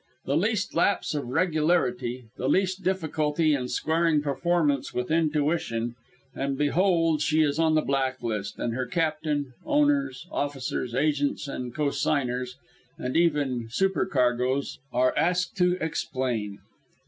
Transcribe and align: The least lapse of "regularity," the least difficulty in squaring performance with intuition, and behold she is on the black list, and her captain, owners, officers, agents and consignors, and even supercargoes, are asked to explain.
The 0.25 0.35
least 0.35 0.73
lapse 0.73 1.13
of 1.13 1.27
"regularity," 1.27 2.25
the 2.35 2.49
least 2.49 2.83
difficulty 2.83 3.53
in 3.53 3.67
squaring 3.67 4.19
performance 4.23 4.95
with 4.95 5.11
intuition, 5.11 5.93
and 6.33 6.57
behold 6.57 7.21
she 7.21 7.43
is 7.43 7.59
on 7.59 7.75
the 7.75 7.83
black 7.83 8.23
list, 8.23 8.57
and 8.57 8.73
her 8.73 8.87
captain, 8.87 9.53
owners, 9.63 10.25
officers, 10.31 10.95
agents 10.95 11.47
and 11.47 11.71
consignors, 11.71 12.55
and 12.97 13.15
even 13.15 13.67
supercargoes, 13.69 14.79
are 14.91 15.13
asked 15.15 15.55
to 15.57 15.77
explain. 15.79 16.57